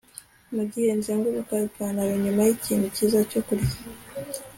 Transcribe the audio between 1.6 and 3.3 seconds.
ipantaro nyuma yikintu cyiza